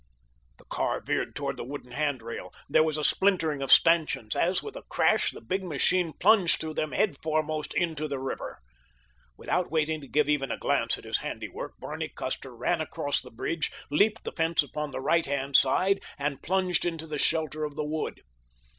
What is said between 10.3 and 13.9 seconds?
a glance at his handiwork Barney Custer ran across the bridge,